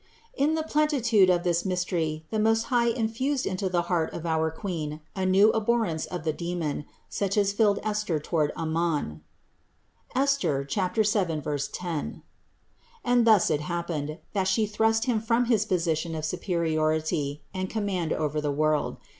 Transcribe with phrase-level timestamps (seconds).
[0.31, 0.41] 66.
[0.49, 4.49] In the plenitude of this mystery the Most High infused into the heart of our
[4.49, 9.21] Queen a new abhorrence of the demon, such as filled Esther toward Aman
[10.15, 12.23] (Esther 7, 10);
[13.05, 18.11] and thus it happened, that She thrust him from his position of superiority and command
[18.11, 18.97] over the world.